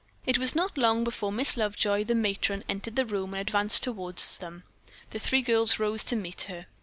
[0.25, 4.17] It was not long before Miss Lovejoy, the matron entered the room and advanced toward
[4.39, 4.63] them.
[5.11, 6.65] The three girls rose to greet her.